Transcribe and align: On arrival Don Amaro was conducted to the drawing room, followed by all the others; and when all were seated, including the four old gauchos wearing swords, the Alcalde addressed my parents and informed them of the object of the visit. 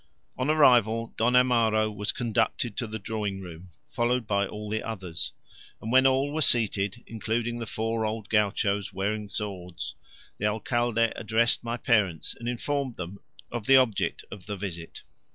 On 0.35 0.49
arrival 0.49 1.13
Don 1.15 1.33
Amaro 1.33 1.95
was 1.95 2.11
conducted 2.11 2.75
to 2.75 2.87
the 2.87 2.97
drawing 2.97 3.39
room, 3.39 3.69
followed 3.87 4.25
by 4.25 4.47
all 4.47 4.67
the 4.67 4.81
others; 4.81 5.31
and 5.79 5.91
when 5.91 6.07
all 6.07 6.33
were 6.33 6.41
seated, 6.41 7.03
including 7.05 7.59
the 7.59 7.67
four 7.67 8.03
old 8.03 8.27
gauchos 8.27 8.91
wearing 8.91 9.27
swords, 9.27 9.93
the 10.39 10.47
Alcalde 10.47 11.11
addressed 11.15 11.63
my 11.63 11.77
parents 11.77 12.33
and 12.39 12.49
informed 12.49 12.95
them 12.97 13.19
of 13.51 13.67
the 13.67 13.77
object 13.77 14.25
of 14.31 14.47
the 14.47 14.57
visit. 14.57 15.03